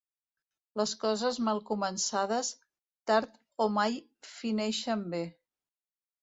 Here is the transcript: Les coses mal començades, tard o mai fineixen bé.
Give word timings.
Les 0.79 0.93
coses 1.01 1.37
mal 1.47 1.61
començades, 1.67 2.49
tard 3.11 3.37
o 3.67 3.69
mai 3.77 4.01
fineixen 4.31 5.05
bé. 5.15 5.23